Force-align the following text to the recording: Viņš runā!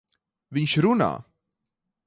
Viņš 0.57 0.73
runā! 0.87 1.11